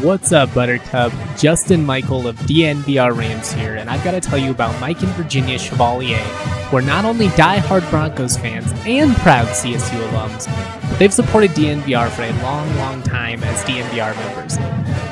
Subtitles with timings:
[0.00, 1.12] What's up, Buttercup?
[1.38, 5.10] Justin Michael of DNVR Rams here, and I've got to tell you about Mike and
[5.10, 10.46] Virginia Chevalier, who are not only die-hard Broncos fans and proud CSU alums,
[10.90, 14.56] but they've supported DNVR for a long, long time as DNVR members.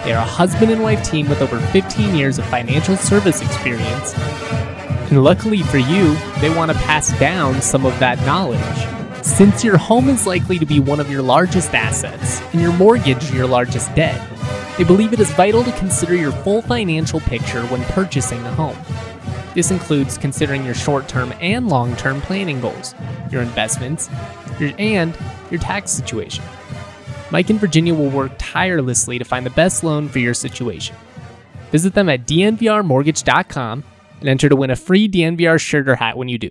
[0.04, 4.14] They are a husband and wife team with over 15 years of financial service experience,
[4.16, 9.24] and luckily for you, they want to pass down some of that knowledge.
[9.24, 13.30] Since your home is likely to be one of your largest assets and your mortgage
[13.30, 14.20] your largest debt,
[14.78, 18.76] they believe it is vital to consider your full financial picture when purchasing a home.
[19.54, 22.94] This includes considering your short term and long term planning goals,
[23.30, 24.08] your investments,
[24.58, 25.16] your, and
[25.50, 26.42] your tax situation.
[27.30, 30.96] Mike and Virginia will work tirelessly to find the best loan for your situation.
[31.70, 33.84] Visit them at dnvrmortgage.com
[34.20, 36.50] and enter to win a free DNVR shirt or hat when you do.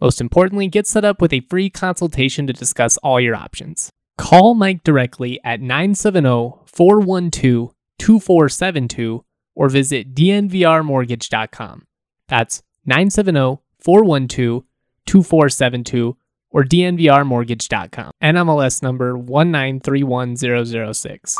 [0.00, 3.90] Most importantly, get set up with a free consultation to discuss all your options.
[4.18, 11.86] Call Mike directly at 970 412 2472 or visit dnvrmortgage.com.
[12.28, 14.64] That's 970 412
[15.06, 16.16] 2472
[16.50, 18.10] or dnvrmortgage.com.
[18.22, 21.36] NMLS number 1931006.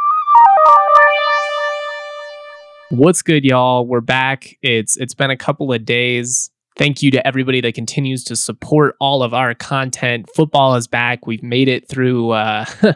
[2.90, 3.86] What's good, y'all?
[3.86, 4.56] We're back.
[4.62, 6.50] It's it's been a couple of days.
[6.77, 10.28] Thank you to everybody that continues to support all of our content.
[10.34, 11.27] Football is back.
[11.27, 12.64] We've made it through uh,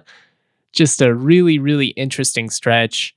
[0.72, 3.14] just a really, really interesting stretch.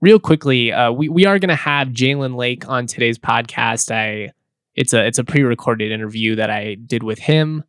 [0.00, 3.90] Real quickly, uh, we we are going to have Jalen Lake on today's podcast.
[3.90, 4.32] I
[4.74, 7.64] it's a it's a pre-recorded interview that I did with him.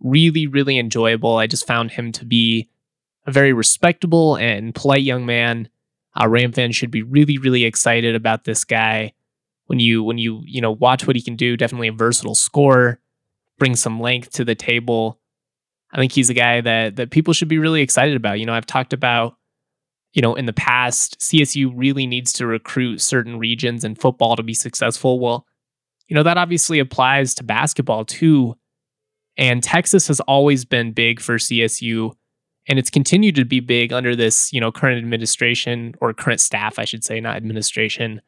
[0.00, 1.36] Really, really enjoyable.
[1.36, 2.68] I just found him to be
[3.26, 5.68] a very respectable and polite young man.
[6.20, 9.12] Uh, Ram fans should be really, really excited about this guy
[9.66, 11.56] when you when you you know watch what he can do.
[11.56, 13.00] Definitely a versatile scorer,
[13.58, 15.18] brings some length to the table.
[15.92, 18.40] I think he's a guy that that people should be really excited about.
[18.40, 19.36] You know, I've talked about
[20.12, 24.42] you know in the past CSU really needs to recruit certain regions in football to
[24.42, 25.20] be successful.
[25.20, 25.46] Well,
[26.08, 28.56] you know that obviously applies to basketball too.
[29.38, 32.12] And Texas has always been big for CSU
[32.68, 36.78] and it's continued to be big under this, you know, current administration or current staff,
[36.78, 38.20] I should say, not administration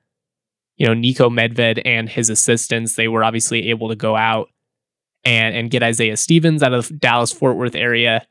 [0.76, 4.48] you know, Niko Medved and his assistants, they were obviously able to go out
[5.24, 8.26] and, and get Isaiah Stevens out of the Dallas Fort Worth area.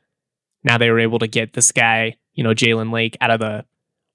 [0.62, 3.64] Now they were able to get this guy, you know, Jalen Lake out of the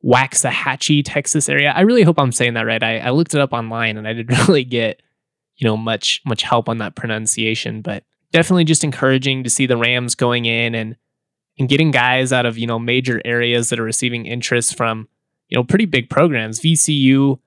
[0.04, 1.74] Waxahachie, Texas area.
[1.76, 2.82] I really hope I'm saying that right.
[2.82, 5.02] I, I looked it up online and I didn't really get,
[5.58, 9.78] you know, much much help on that pronunciation, but definitely just encouraging to see the
[9.78, 10.96] Rams going in and
[11.58, 15.10] and getting guys out of, you know, major areas that are receiving interest from,
[15.50, 16.62] you know, pretty big programs.
[16.62, 17.38] VCU,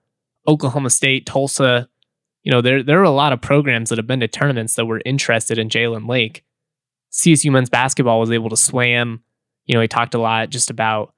[0.47, 1.89] Oklahoma State, Tulsa.
[2.43, 4.87] You know, there there are a lot of programs that have been to tournaments that
[4.87, 6.45] were interested in Jalen Lake.
[7.13, 9.23] CSU men's basketball was able to sway him.
[9.67, 11.15] You know, he talked a lot just about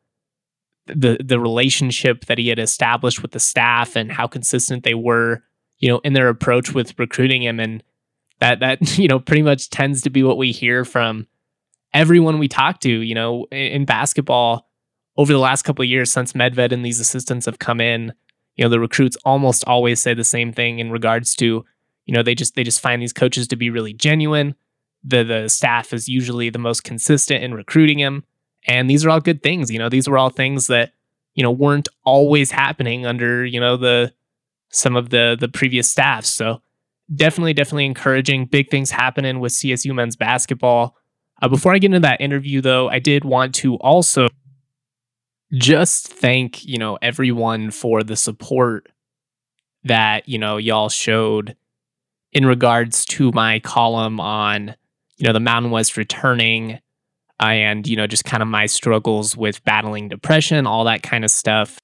[0.86, 5.42] the the relationship that he had established with the staff and how consistent they were,
[5.78, 7.58] you know, in their approach with recruiting him.
[7.58, 7.82] And
[8.40, 11.26] that that, you know, pretty much tends to be what we hear from
[11.94, 14.68] everyone we talk to, you know, in, in basketball
[15.16, 18.12] over the last couple of years since Medved and these assistants have come in
[18.56, 21.64] you know the recruits almost always say the same thing in regards to
[22.06, 24.54] you know they just they just find these coaches to be really genuine.
[25.02, 28.24] The the staff is usually the most consistent in recruiting him.
[28.66, 30.92] And these are all good things you know these were all things that
[31.34, 34.12] you know weren't always happening under you know the
[34.70, 36.62] some of the the previous staffs so
[37.14, 38.46] definitely definitely encouraging.
[38.46, 40.96] Big things happening with csu men's basketball.
[41.42, 44.28] Uh, before i get into that interview though i did want to also
[45.52, 48.88] just thank, you know, everyone for the support
[49.84, 51.56] that, you know, y'all showed
[52.32, 54.74] in regards to my column on,
[55.18, 56.80] you know, the Mountain West returning
[57.40, 61.24] uh, and, you know, just kind of my struggles with battling depression, all that kind
[61.24, 61.78] of stuff.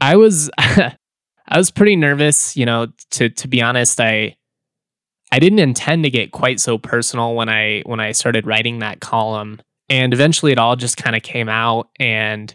[0.00, 4.36] I was I was pretty nervous, you know, to to be honest, I
[5.32, 9.00] I didn't intend to get quite so personal when I when I started writing that
[9.00, 12.54] column and eventually it all just kind of came out and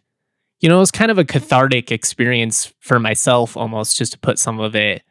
[0.60, 4.40] you know it was kind of a cathartic experience for myself almost just to put
[4.40, 5.04] some of it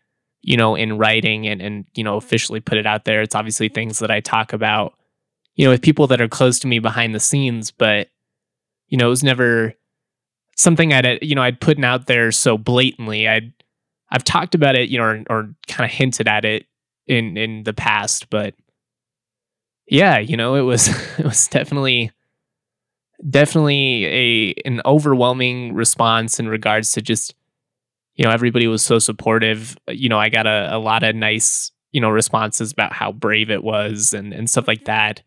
[0.43, 3.23] you know in writing and and you know officially put it out there.
[3.23, 4.95] It's obviously things that i talk about
[5.55, 8.09] you know with people that are close to me behind the scenes but
[8.87, 9.75] you know it was never
[10.57, 13.29] something i'd you know i'd put out there so blatantly.
[13.29, 13.53] I'd
[14.11, 16.67] i've talked about it you know or, or kind of hinted at it
[17.07, 18.55] in in the past but
[19.89, 20.89] yeah, you know, it was
[21.19, 22.13] it was definitely
[23.29, 27.35] definitely a an overwhelming response in regards to just
[28.15, 29.77] you know everybody was so supportive.
[29.89, 33.51] You know, I got a, a lot of nice you know responses about how brave
[33.51, 35.23] it was and and stuff like that.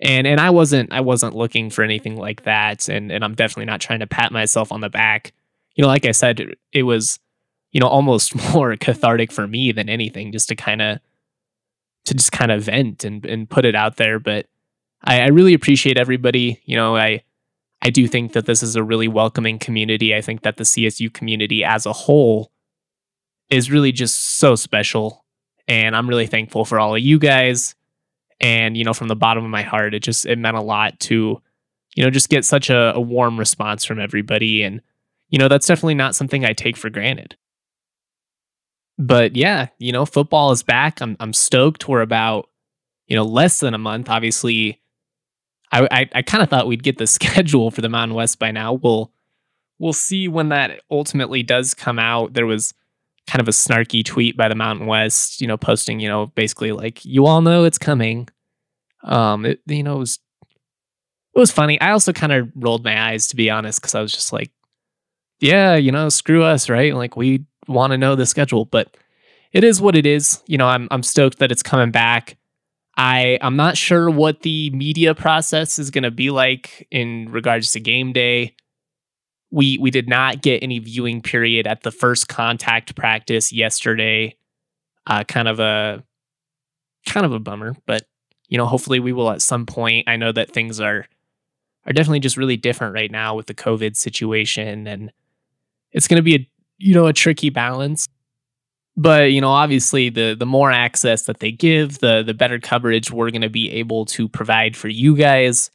[0.00, 2.88] And and I wasn't I wasn't looking for anything like that.
[2.88, 5.32] And and I'm definitely not trying to pat myself on the back.
[5.76, 7.18] You know, like I said, it, it was,
[7.70, 10.98] you know, almost more cathartic for me than anything, just to kind of
[12.06, 14.18] to just kind of vent and and put it out there.
[14.18, 14.46] But
[15.04, 16.60] I, I really appreciate everybody.
[16.64, 17.22] You know, I
[17.82, 20.14] I do think that this is a really welcoming community.
[20.14, 22.52] I think that the CSU community as a whole
[23.48, 25.24] is really just so special.
[25.66, 27.74] And I'm really thankful for all of you guys.
[28.40, 30.98] And, you know, from the bottom of my heart, it just it meant a lot
[31.00, 31.40] to,
[31.94, 34.62] you know, just get such a, a warm response from everybody.
[34.62, 34.80] And,
[35.28, 37.36] you know, that's definitely not something I take for granted.
[39.00, 41.00] But yeah, you know, football is back.
[41.00, 41.88] I'm I'm stoked.
[41.88, 42.48] We're about,
[43.08, 44.08] you know, less than a month.
[44.08, 44.80] Obviously,
[45.72, 48.50] I I, I kind of thought we'd get the schedule for the Mountain West by
[48.50, 48.74] now.
[48.74, 49.10] We'll
[49.78, 52.34] we'll see when that ultimately does come out.
[52.34, 52.74] There was
[53.26, 56.72] kind of a snarky tweet by the Mountain West, you know, posting, you know, basically
[56.72, 58.28] like, you all know it's coming.
[59.04, 60.18] Um, it, you know, it was,
[61.34, 61.80] it was funny.
[61.80, 64.50] I also kind of rolled my eyes to be honest, because I was just like,
[65.38, 66.94] yeah, you know, screw us, right?
[66.94, 68.96] Like we want to know the schedule, but
[69.52, 70.42] it is what it is.
[70.46, 72.36] You know, I'm I'm stoked that it's coming back.
[72.96, 77.72] I I'm not sure what the media process is going to be like in regards
[77.72, 78.54] to game day
[79.50, 84.36] we we did not get any viewing period at the first contact practice yesterday.
[85.06, 86.04] Uh, kind of a
[87.06, 88.06] kind of a bummer, but
[88.48, 90.08] you know, hopefully we will at some point.
[90.08, 91.06] I know that things are
[91.86, 95.12] are definitely just really different right now with the COVID situation, and
[95.92, 96.48] it's going to be a
[96.80, 98.08] you know a tricky balance.
[98.96, 103.10] But you know, obviously, the the more access that they give, the the better coverage
[103.10, 105.70] we're going to be able to provide for you guys.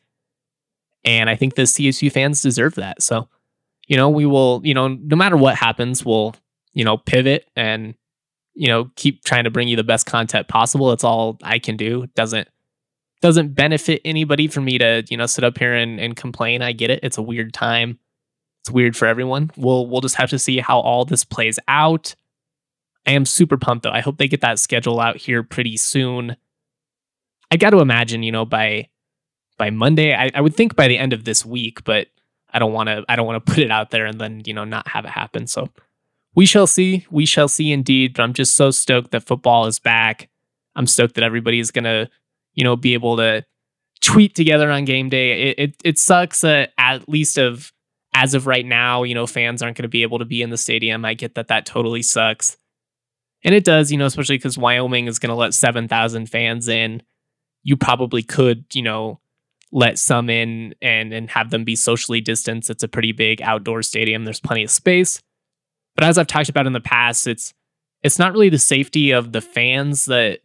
[1.03, 3.01] And I think the CSU fans deserve that.
[3.01, 3.29] So
[3.87, 6.35] you know, we will, you know, no matter what happens, we'll,
[6.73, 7.95] you know, pivot and,
[8.53, 10.91] you know, keep trying to bring you the best content possible.
[10.91, 12.03] It's all I can do.
[12.03, 12.47] It doesn't
[13.21, 16.61] doesn't benefit anybody for me to, you know, sit up here and, and complain.
[16.61, 16.99] I get it.
[17.01, 17.97] It's a weird time.
[18.65, 19.51] It's weird for everyone.
[19.55, 22.15] We'll we'll just have to see how all this plays out.
[23.05, 23.91] I am super pumped though.
[23.91, 26.35] I hope they get that schedule out here pretty soon.
[27.51, 28.89] I got to imagine, you know, by
[29.59, 32.07] by Monday, I, I would think by the end of this week, but
[32.51, 34.53] I don't want to I don't want to put it out there and then, you
[34.55, 35.45] know, not have it happen.
[35.45, 35.69] So
[36.33, 37.05] we shall see.
[37.11, 40.27] We shall see indeed, but I'm just so stoked that football is back.
[40.75, 42.09] I'm stoked that everybody is going to,
[42.55, 43.45] you know, be able to
[44.01, 45.51] tweet together on game day.
[45.51, 47.71] It it, it sucks uh, at least of
[48.15, 50.49] as of right now, you know, fans aren't going to be able to be in
[50.49, 51.03] the stadium.
[51.03, 52.55] I get that that totally sucks.
[53.43, 57.03] And it does, you know, especially because Wyoming is going to let 7,000 fans in.
[57.61, 59.19] You probably could, you know,
[59.71, 62.69] let some in and and have them be socially distanced.
[62.69, 64.23] It's a pretty big outdoor stadium.
[64.23, 65.21] There's plenty of space.
[65.95, 67.53] But as I've talked about in the past, it's
[68.01, 70.39] it's not really the safety of the fans that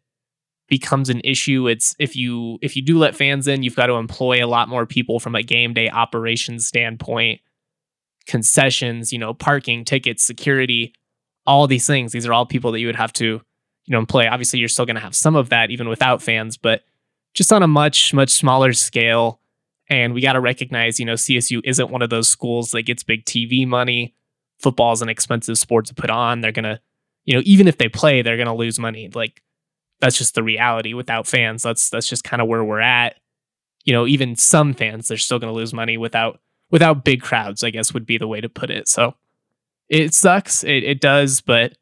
[0.69, 1.69] becomes an issue.
[1.69, 4.69] It's if you if you do let fans in, you've got to employ a lot
[4.69, 7.41] more people from a game day operations standpoint,
[8.31, 10.95] concessions, you know, parking, tickets, security,
[11.47, 12.13] all these things.
[12.13, 13.43] These are all people that you would have to, you
[13.89, 14.29] know, employ.
[14.29, 16.83] Obviously, you're still going to have some of that even without fans, but
[17.35, 19.41] just on a much, much smaller scale.
[19.89, 23.03] And we got to recognize, you know, CSU isn't one of those schools that gets
[23.03, 24.15] big TV money.
[24.61, 26.41] Football is an expensive sport to put on.
[26.41, 26.81] They're going to,
[27.25, 29.11] you know, even if they play, they're going to lose money.
[29.13, 29.43] Like
[30.01, 31.65] that's just the reality without fans.
[31.65, 33.17] That's that's just kind of where we're at.
[33.85, 37.65] You know, even some fans, they're still going to lose money without without big crowds,
[37.65, 38.89] I guess would be the way to put it.
[38.89, 39.15] So
[39.89, 40.65] it sucks.
[40.65, 41.77] It, it does, but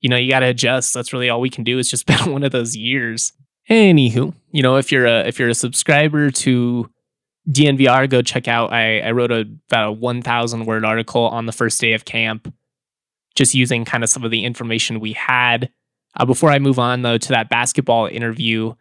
[0.00, 0.92] you know, you got to adjust.
[0.92, 1.78] That's really all we can do.
[1.78, 3.32] It's just been one of those years.
[3.70, 6.90] Anywho, you know, if you're a if you're a subscriber to
[7.50, 8.72] DNVR, go check out.
[8.72, 12.52] I, I wrote a, about a 1,000 word article on the first day of camp,
[13.34, 15.70] just using kind of some of the information we had.
[16.16, 18.74] Uh, before I move on, though, to that basketball interview,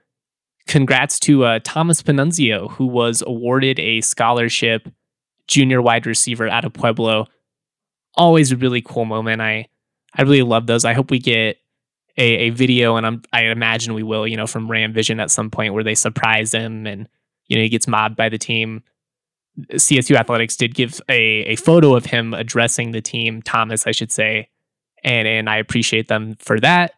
[0.68, 4.90] congrats to uh, Thomas Panunzio, who was awarded a scholarship,
[5.52, 7.28] junior wide receiver out of Pueblo.
[8.16, 9.42] Always a really cool moment.
[9.42, 9.68] I
[10.18, 10.84] I really love those.
[10.84, 11.58] I hope we get
[12.18, 15.30] a, a video, and I'm I imagine we will, you know, from Ram Vision at
[15.30, 17.08] some point where they surprise him and
[17.48, 18.82] you know he gets mobbed by the team.
[19.74, 24.12] CSU Athletics did give a, a photo of him addressing the team, Thomas, I should
[24.12, 24.50] say,
[25.04, 26.94] and and I appreciate them for that.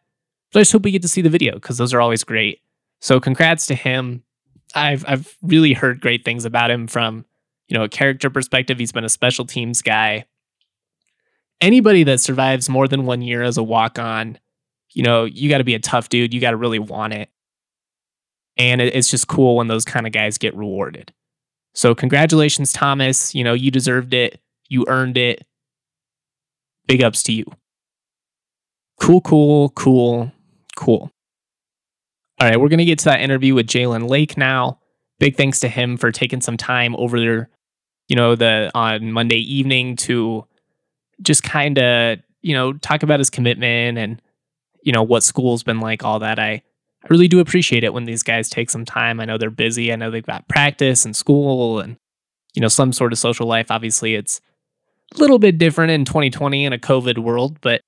[0.52, 2.62] But I just hope we get to see the video because those are always great.
[3.02, 4.24] So congrats to him.
[4.76, 7.26] I've I've really heard great things about him from
[7.67, 8.79] you know a character perspective.
[8.79, 10.25] He's been a special teams guy.
[11.62, 14.38] Anybody that survives more than one year as a walk on
[14.93, 16.34] you know, you got to be a tough dude.
[16.34, 17.29] You got to really want it.
[18.55, 21.12] And it's just cool when those kind of guys get rewarded.
[21.74, 23.34] So, congratulations, Thomas.
[23.34, 24.39] You know, you deserved it.
[24.70, 25.43] You earned it.
[26.88, 27.46] Big ups to you.
[29.01, 30.32] Cool, cool, cool,
[30.75, 31.12] cool.
[32.39, 34.79] All right, we're going to get to that interview with Jalen Lake now.
[35.24, 37.50] Big thanks to him for taking some time over there,
[38.10, 40.46] you know, the on Monday evening to
[41.22, 44.22] just kind of, you know, talk about his commitment and,
[44.82, 46.39] you know, what school's been like, all that.
[46.39, 46.62] I, I
[47.08, 49.22] really do appreciate it when these guys take some time.
[49.22, 49.94] I know they're busy.
[49.94, 51.96] I know they've got practice and school and,
[52.53, 53.72] you know, some sort of social life.
[53.72, 54.42] Obviously, it's
[55.15, 57.80] a little bit different in 2020 in a COVID world, but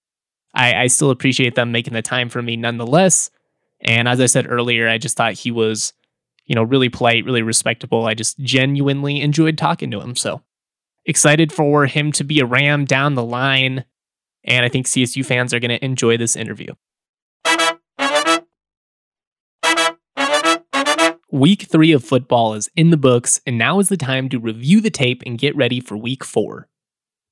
[0.53, 3.29] I, I still appreciate them making the time for me nonetheless.
[3.81, 5.91] And as I said earlier, I just thought he was,
[6.45, 8.05] you know, really polite, really respectable.
[8.05, 10.15] I just genuinely enjoyed talking to him.
[10.15, 10.41] So
[11.05, 13.85] excited for him to be a Ram down the line.
[14.43, 16.73] And I think CSU fans are going to enjoy this interview.
[21.31, 24.79] Week three of football is in the books, and now is the time to review
[24.79, 26.69] the tape and get ready for week four.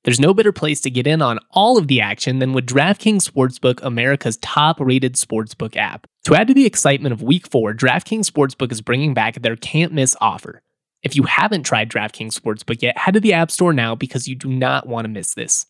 [0.04, 3.26] There's no better place to get in on all of the action than with DraftKings
[3.26, 6.06] Sportsbook, America's top rated sportsbook app.
[6.26, 9.94] To add to the excitement of week four, DraftKings Sportsbook is bringing back their can't
[9.94, 10.60] miss offer.
[11.02, 14.34] If you haven't tried DraftKings Sportsbook yet, head to the App Store now because you
[14.34, 15.64] do not want to miss this.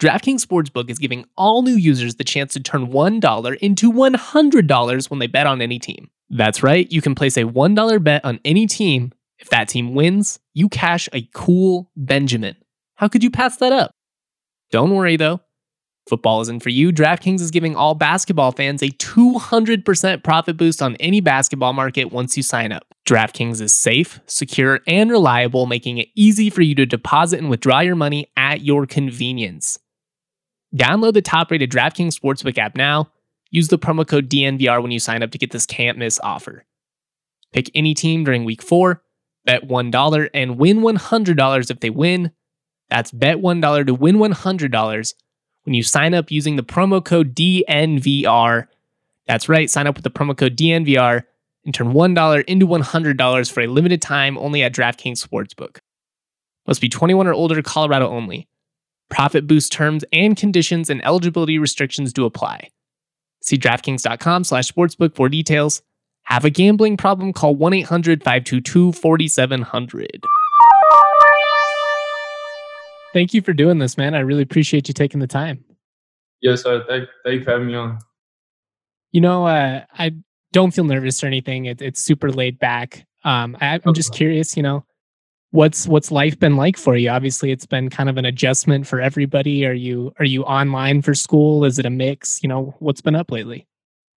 [0.00, 5.18] DraftKings Sportsbook is giving all new users the chance to turn $1 into $100 when
[5.18, 6.10] they bet on any team.
[6.30, 9.12] That's right, you can place a $1 bet on any team.
[9.40, 12.54] If that team wins, you cash a cool Benjamin.
[12.98, 13.92] How could you pass that up?
[14.72, 15.40] Don't worry though.
[16.08, 16.90] Football isn't for you.
[16.90, 22.36] DraftKings is giving all basketball fans a 200% profit boost on any basketball market once
[22.36, 22.86] you sign up.
[23.06, 27.80] DraftKings is safe, secure, and reliable, making it easy for you to deposit and withdraw
[27.80, 29.78] your money at your convenience.
[30.74, 33.12] Download the top rated DraftKings Sportsbook app now.
[33.50, 36.64] Use the promo code DNVR when you sign up to get this can't miss offer.
[37.52, 39.02] Pick any team during week four,
[39.44, 42.32] bet $1, and win $100 if they win.
[42.90, 45.14] That's bet $1 to win $100
[45.64, 48.66] when you sign up using the promo code DNVR.
[49.26, 51.24] That's right, sign up with the promo code DNVR
[51.64, 55.78] and turn $1 into $100 for a limited time only at DraftKings Sportsbook.
[56.66, 58.48] Must be 21 or older, Colorado only.
[59.10, 62.68] Profit boost terms and conditions and eligibility restrictions do apply.
[63.42, 65.82] See DraftKings.com slash sportsbook for details.
[66.24, 67.32] Have a gambling problem?
[67.32, 70.24] Call 1 800 522 4700.
[73.12, 74.14] Thank you for doing this, man.
[74.14, 75.64] I really appreciate you taking the time.
[76.40, 76.84] Yes, sir.
[76.86, 77.98] Thank, thank you for having me on.
[79.12, 80.14] You know, uh, I
[80.52, 81.64] don't feel nervous or anything.
[81.64, 83.06] It, it's super laid back.
[83.24, 84.84] Um, I, I'm just curious, you know,
[85.50, 87.10] what's what's life been like for you?
[87.10, 89.66] Obviously, it's been kind of an adjustment for everybody.
[89.66, 91.64] Are you are you online for school?
[91.64, 92.42] Is it a mix?
[92.42, 93.66] You know, what's been up lately?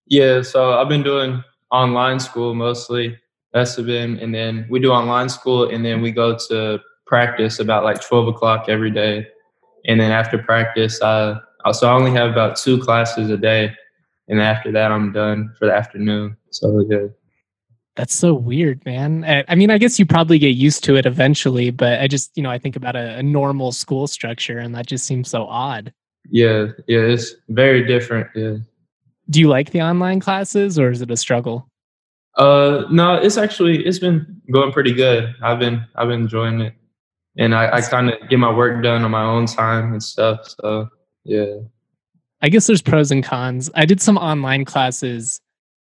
[0.08, 3.18] Yeah, so I've been doing online school mostly.
[3.54, 6.80] That's been, and then we do online school, and then we go to
[7.12, 9.28] practice about like 12 o'clock every day.
[9.86, 11.36] And then after practice, I,
[11.74, 13.76] so I only have about two classes a day.
[14.30, 16.38] And after that, I'm done for the afternoon.
[16.52, 17.08] So, yeah.
[17.98, 19.26] That's so weird, man.
[19.50, 22.44] I mean, I guess you probably get used to it eventually, but I just, you
[22.44, 25.94] know, I think about a, a normal school structure and that just seems so odd.
[26.30, 28.28] Yeah, yeah, it's very different.
[28.34, 28.56] Yeah.
[29.30, 31.68] Do you like the online classes or is it a struggle?
[32.38, 35.36] Uh no, it's actually it's been going pretty good.
[35.44, 36.74] I've been I've been enjoying it
[37.38, 40.56] and I, I kind of get my work done on my own time and stuff.
[40.60, 40.90] So
[41.24, 41.58] yeah.
[42.42, 43.70] I guess there's pros and cons.
[43.76, 45.40] I did some online classes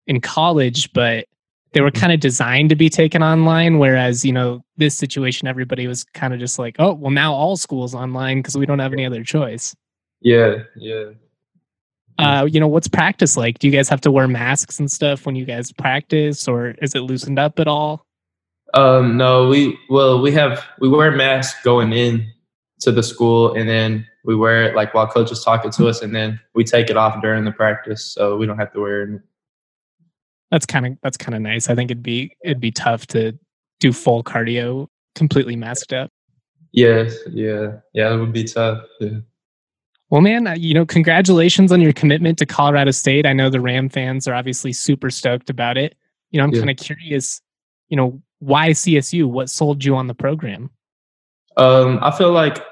[0.07, 1.25] in college, but
[1.73, 1.99] they were mm-hmm.
[1.99, 3.79] kind of designed to be taken online.
[3.79, 7.57] Whereas, you know, this situation, everybody was kind of just like, oh, well, now all
[7.57, 9.75] school's online because we don't have any other choice.
[10.21, 11.11] Yeah, yeah.
[12.17, 13.59] Uh, you know, what's practice like?
[13.59, 16.95] Do you guys have to wear masks and stuff when you guys practice, or is
[16.95, 18.05] it loosened up at all?
[18.75, 22.31] Um, no, we well we have we wear masks going in
[22.81, 26.01] to the school, and then we wear it like while coach is talking to us,
[26.01, 29.03] and then we take it off during the practice, so we don't have to wear
[29.03, 29.21] it.
[30.51, 31.69] That's kind of that's kind of nice.
[31.69, 33.37] I think it'd be it'd be tough to
[33.79, 36.11] do full cardio completely masked up.
[36.73, 38.83] Yes, yeah, yeah, it would be tough.
[38.99, 39.19] Yeah.
[40.09, 43.25] Well, man, uh, you know, congratulations on your commitment to Colorado State.
[43.25, 45.95] I know the Ram fans are obviously super stoked about it.
[46.31, 46.59] You know, I'm yeah.
[46.59, 47.41] kind of curious,
[47.89, 49.25] you know, why CSU?
[49.25, 50.69] What sold you on the program?
[51.57, 52.63] Um, I feel like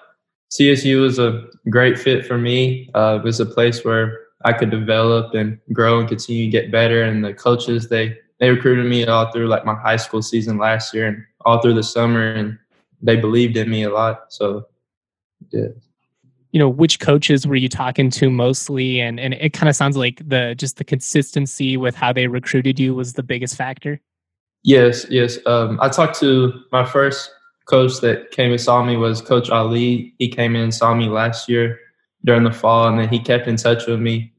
[0.52, 2.90] CSU is a great fit for me.
[2.94, 6.72] Uh, it was a place where I could develop and grow and continue to get
[6.72, 7.04] better.
[7.04, 10.94] And the coaches they they recruited me all through like my high school season last
[10.94, 12.58] year and all through the summer, and
[13.02, 14.26] they believed in me a lot.
[14.30, 14.68] So,
[15.52, 15.68] yeah.
[16.52, 19.00] You know, which coaches were you talking to mostly?
[19.00, 22.80] And and it kind of sounds like the just the consistency with how they recruited
[22.80, 24.00] you was the biggest factor.
[24.64, 25.38] Yes, yes.
[25.46, 27.32] Um, I talked to my first
[27.66, 30.14] coach that came and saw me was Coach Ali.
[30.20, 31.80] He came in and saw me last year
[32.26, 34.34] during the fall, and then he kept in touch with me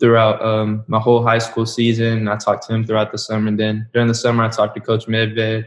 [0.00, 2.28] throughout um, my whole high school season.
[2.28, 3.48] I talked to him throughout the summer.
[3.48, 5.66] And then during the summer, I talked to Coach Medved,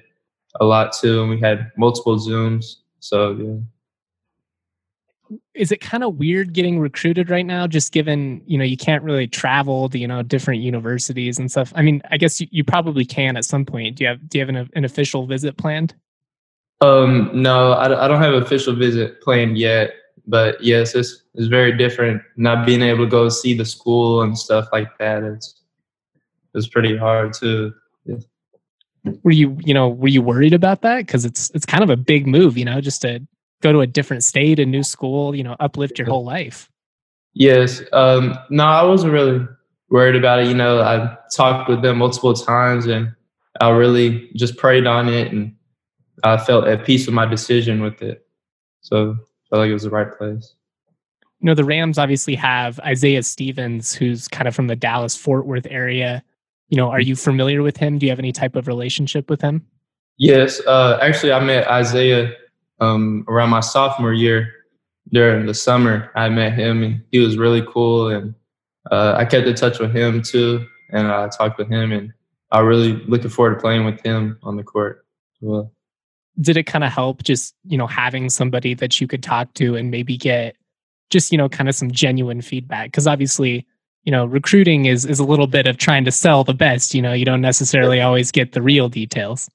[0.60, 2.76] a lot too, and we had multiple Zooms.
[3.00, 3.77] So yeah
[5.54, 9.04] is it kind of weird getting recruited right now just given you know you can't
[9.04, 11.72] really travel to you know different universities and stuff?
[11.76, 13.98] I mean i guess you, you probably can at some point.
[13.98, 15.94] Do you have do you have an, an official visit planned?
[16.82, 19.94] Um no I, I don't have an official visit planned yet
[20.26, 22.22] but yes it's it's very different.
[22.36, 25.62] Not being able to go see the school and stuff like that it's
[26.54, 27.74] it's pretty hard to
[28.06, 28.16] yeah.
[29.24, 31.06] were you you know were you worried about that?
[31.06, 33.22] Because it's it's kind of a big move you know just to
[33.62, 36.70] go to a different state, a new school, you know, uplift your whole life.
[37.34, 37.82] Yes.
[37.94, 39.46] Um, no, I wasn't really
[39.90, 40.48] worried about it.
[40.48, 43.14] You know, I talked with them multiple times and
[43.62, 45.56] I really just prayed on it and
[46.24, 48.26] I felt at peace with my decision with it.
[48.82, 50.56] So I felt like it was the right place.
[51.40, 55.46] You know, the Rams obviously have Isaiah Stevens, who's kind of from the Dallas Fort
[55.46, 56.24] Worth area.
[56.70, 58.00] You know, are you familiar with him?
[58.00, 59.66] Do you have any type of relationship with him?
[60.18, 60.60] Yes.
[60.66, 62.34] Uh, actually, I met Isaiah
[62.80, 64.54] um, around my sophomore year
[65.12, 66.12] during the summer.
[66.16, 68.10] I met him and he was really cool.
[68.10, 68.36] And
[68.92, 70.66] uh, I kept in touch with him too.
[70.92, 72.14] And I talked with him and
[72.52, 75.06] I really looking forward to playing with him on the court
[75.42, 75.72] well.
[76.40, 79.76] Did it kind of help just, you know, having somebody that you could talk to
[79.76, 80.56] and maybe get
[81.10, 82.92] just, you know, kind of some genuine feedback?
[82.92, 83.66] Because obviously,
[84.04, 86.94] you know, recruiting is is a little bit of trying to sell the best.
[86.94, 89.50] You know, you don't necessarily always get the real details.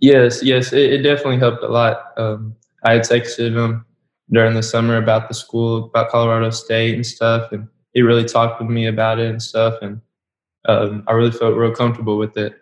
[0.00, 2.12] Yes, yes, it, it definitely helped a lot.
[2.16, 3.84] Um, I had texted him
[4.30, 8.60] during the summer about the school, about Colorado State and stuff, and he really talked
[8.60, 10.00] with me about it and stuff, and
[10.66, 12.56] um, I really felt real comfortable with it.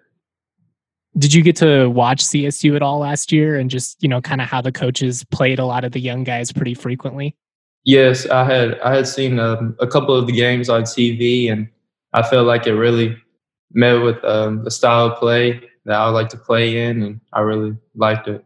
[1.18, 4.40] Did you get to watch CSU at all last year, and just you know, kind
[4.40, 7.36] of how the coaches played a lot of the young guys pretty frequently?
[7.84, 8.78] Yes, I had.
[8.80, 11.68] I had seen um, a couple of the games on TV, and
[12.12, 13.16] I felt like it really
[13.72, 17.20] met with um, the style of play that I would like to play in, and
[17.32, 18.44] I really liked it.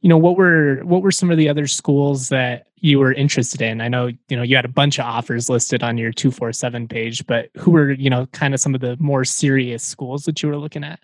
[0.00, 3.62] You know, what were what were some of the other schools that you were interested
[3.62, 3.80] in?
[3.80, 6.52] I know you know you had a bunch of offers listed on your two four
[6.52, 10.24] seven page, but who were you know kind of some of the more serious schools
[10.24, 11.00] that you were looking at?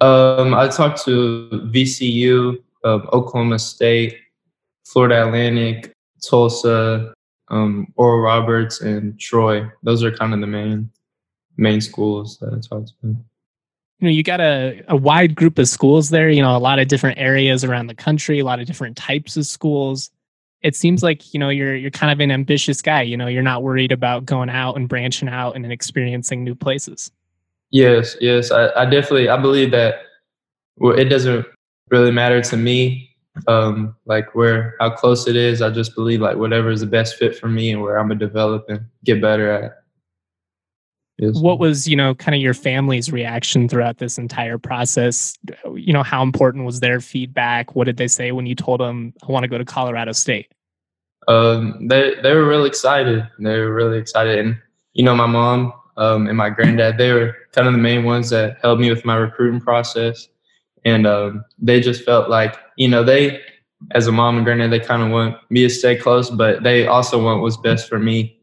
[0.00, 4.18] Um, I talked to VCU, um, Oklahoma State,
[4.84, 7.14] Florida Atlantic, Tulsa,
[7.48, 9.66] um, Oral Roberts, and Troy.
[9.82, 10.90] Those are kind of the main
[11.56, 13.16] main schools that I talked to
[13.98, 16.78] you know you got a, a wide group of schools there you know a lot
[16.78, 20.10] of different areas around the country a lot of different types of schools.
[20.62, 23.42] It seems like you know you're you're kind of an ambitious guy you know you're
[23.42, 27.10] not worried about going out and branching out and experiencing new places.
[27.70, 30.02] Yes yes i, I definitely i believe that
[30.78, 31.46] well, it doesn't
[31.90, 33.10] really matter to me
[33.48, 37.16] um like where how close it is i just believe like whatever is the best
[37.16, 39.82] fit for me and where i'm gonna develop and get better at
[41.18, 45.34] What was, you know, kind of your family's reaction throughout this entire process?
[45.74, 47.74] You know, how important was their feedback?
[47.74, 50.52] What did they say when you told them, I want to go to Colorado State?
[51.26, 53.26] Um, they, they were really excited.
[53.38, 54.38] They were really excited.
[54.38, 54.58] And,
[54.92, 58.28] you know, my mom um, and my granddad, they were kind of the main ones
[58.30, 60.28] that helped me with my recruiting process.
[60.84, 63.40] And um, they just felt like, you know, they,
[63.92, 66.86] as a mom and granddad, they kind of want me to stay close, but they
[66.86, 68.38] also want what's best for me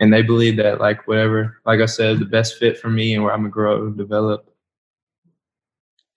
[0.00, 3.22] and they believe that like whatever, like I said, the best fit for me and
[3.22, 4.50] where I'm gonna grow and develop.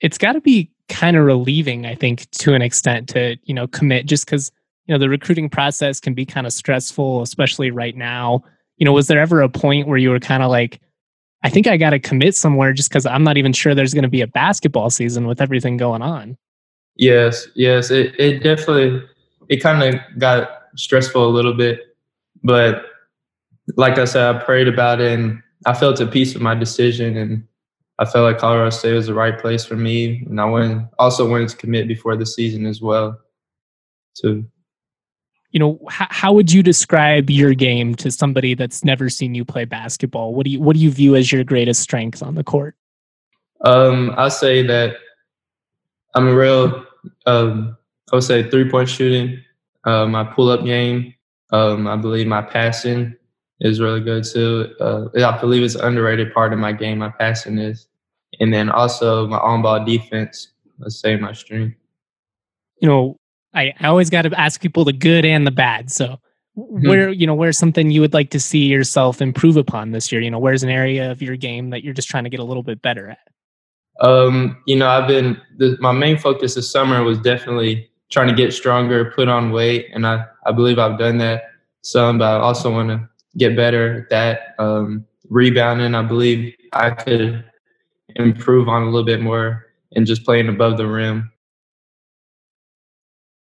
[0.02, 3.68] It's got to be kind of relieving, I think, to an extent, to you know
[3.68, 4.52] commit, just because
[4.86, 8.44] you know the recruiting process can be kind of stressful, especially right now.
[8.78, 10.80] You know, was there ever a point where you were kind of like,
[11.44, 14.04] I think I got to commit somewhere just because I'm not even sure there's going
[14.04, 16.38] to be a basketball season with everything going on?
[16.96, 19.04] Yes, yes, it it definitely
[19.50, 21.96] it kind of got stressful a little bit,
[22.44, 22.86] but
[23.76, 27.18] like I said, I prayed about it and I felt at peace with my decision
[27.18, 27.44] and
[28.00, 30.24] I felt like Colorado State was the right place for me.
[30.30, 33.20] And I went, also wanted to commit before the season as well.
[34.22, 34.46] To
[35.52, 39.44] you know, how, how would you describe your game to somebody that's never seen you
[39.44, 40.34] play basketball?
[40.34, 42.76] What do you what do you view as your greatest strength on the court?
[43.66, 44.98] Um, I say that
[46.16, 46.86] I'm a real
[47.26, 47.78] um,
[48.12, 49.40] I would say three point shooting,
[49.86, 51.14] uh, my pull up game.
[51.52, 53.16] Um, I believe my passing
[53.62, 54.74] is really good too.
[54.80, 57.00] Uh, I believe it's an underrated part of my game.
[57.00, 57.88] My passing is,
[58.40, 60.50] and then also my on-ball defense.
[60.80, 61.76] Let's say my strength.
[62.80, 63.18] You know,
[63.54, 65.92] I, I always got to ask people the good and the bad.
[65.92, 66.20] So,
[66.58, 66.88] mm-hmm.
[66.88, 70.22] where you know where's something you would like to see yourself improve upon this year?
[70.22, 72.46] You know, where's an area of your game that you're just trying to get a
[72.46, 73.20] little bit better at?
[74.02, 78.34] Um, you know, I've been the, my main focus this summer was definitely trying to
[78.34, 81.44] get stronger, put on weight, and I I believe I've done that
[81.82, 82.20] some.
[82.20, 84.56] But I also want to get better at that.
[84.60, 87.44] Um, rebounding, I believe I could
[88.16, 89.66] improve on a little bit more.
[89.96, 91.32] and just playing above the rim.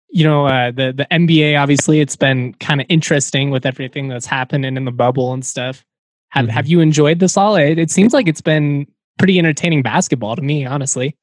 [0.09, 4.25] You know, uh, the the NBA obviously it's been kind of interesting with everything that's
[4.25, 5.85] happening in the bubble and stuff.
[6.29, 6.53] Have mm-hmm.
[6.53, 7.55] Have you enjoyed this all?
[7.55, 8.87] It, it seems like it's been
[9.19, 11.15] pretty entertaining basketball to me, honestly.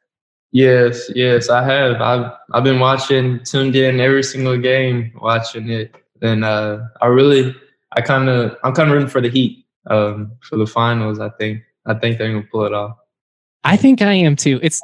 [0.53, 2.01] Yes, yes, I have.
[2.01, 7.55] I've I've been watching, tuned in every single game, watching it, and uh, I really,
[7.93, 11.21] I kind of, I'm kind of rooting for the Heat um, for the finals.
[11.21, 12.97] I think, I think they're gonna pull it off.
[13.65, 14.61] I think I am too.
[14.63, 14.81] It's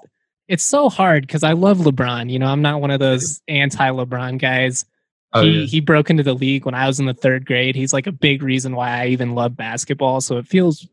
[0.48, 2.30] it's so hard because I love LeBron.
[2.30, 4.84] You know, I'm not one of those anti-LeBron guys.
[5.32, 5.66] Oh, he yeah.
[5.66, 7.74] he broke into the league when I was in the third grade.
[7.74, 10.20] He's like a big reason why I even love basketball.
[10.20, 10.86] So it feels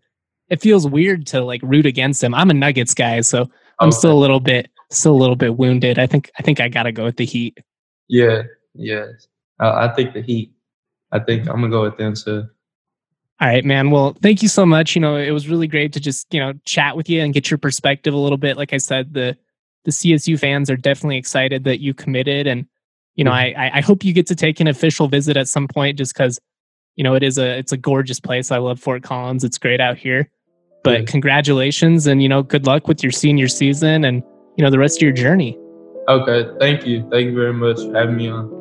[0.50, 2.34] it feels weird to like root against him.
[2.34, 3.98] I'm a Nuggets guy, so I'm okay.
[3.98, 6.00] still a little bit still a little bit wounded.
[6.00, 7.58] I think I think I gotta go with the Heat.
[8.08, 8.44] Yeah,
[8.74, 9.06] yeah.
[9.60, 10.54] Uh, I think the Heat.
[11.12, 12.48] I think I'm gonna go with them too.
[13.42, 13.90] All right, man.
[13.90, 14.96] Well, thank you so much.
[14.96, 17.50] You know, it was really great to just, you know, chat with you and get
[17.50, 18.56] your perspective a little bit.
[18.56, 19.36] Like I said, the
[19.84, 22.46] the CSU fans are definitely excited that you committed.
[22.46, 22.68] And,
[23.16, 23.32] you know.
[23.32, 26.40] I I hope you get to take an official visit at some point just because,
[26.96, 28.52] you know, it is a it's a gorgeous place.
[28.52, 29.44] I love Fort Collins.
[29.44, 30.30] It's great out here.
[30.84, 34.22] But congratulations and you know, good luck with your senior season and,
[34.56, 35.58] you know, the rest of your journey.
[36.08, 36.48] Okay.
[36.60, 37.08] Thank you.
[37.10, 38.61] Thank you very much for having me on.